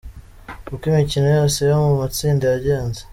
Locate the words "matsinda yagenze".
1.99-3.01